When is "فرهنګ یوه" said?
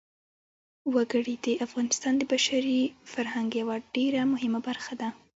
3.11-3.75